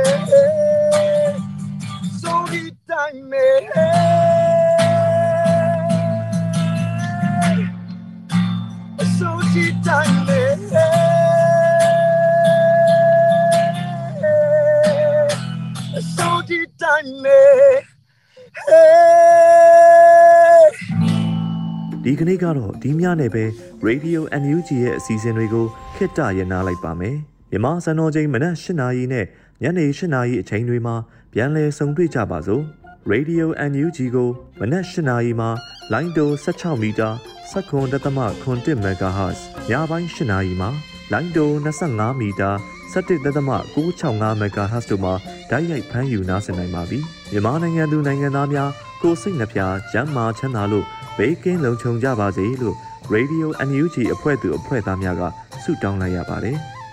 [2.19, 3.47] so deep time me
[9.19, 10.41] so deep time me
[16.01, 17.41] so deep time me
[18.69, 19.07] hey
[22.05, 23.45] ဒီကနေ့ကတော့ဒီညနဲ့ပဲ
[23.87, 25.67] Radio NUG ရဲ့အစီအစဉ်တွေကို
[25.97, 27.17] ခਿੱတရနာလိုက်ပါမယ်
[27.51, 29.25] မြန်မာစံတော်ချိန်မနက်၈နာရီနဲ့
[29.63, 30.95] ညနေ၈နာရီအချိန်တွေမှာ
[31.33, 32.63] ပြန်လည်ဆုံတွေ့ကြပါစို့
[33.13, 34.29] Radio NUG ကို
[34.61, 35.51] မနက်၈နာရီမှာ
[35.93, 37.09] လိုင်းတို16မီတာ
[37.53, 40.71] 7.3 MHz ညပိုင်း၈နာရီမှာ
[41.13, 41.51] လိုင်းတို
[41.91, 42.51] 25မီတာ
[42.93, 45.15] 17.665 MHz တို့မှာ
[45.51, 46.99] ဓာတ်ရိုက်ဖမ်းယူနားဆင်နိုင်ပါပြီ
[47.33, 48.71] မြန်မာနိုင်ငံသူနိုင်ငံသားများ
[49.03, 49.61] ကိုစိတ်နှပြ
[49.93, 52.77] ကျန်းမာချမ်းသာလို့ဘေးကင်းလုံခြုံကြပါစေလို့
[53.15, 55.23] Radio NUG အဖွဲ့သူအဖွဲ့သားများက
[55.63, 56.59] ဆုတောင်းလိုက်ရပါတယ်။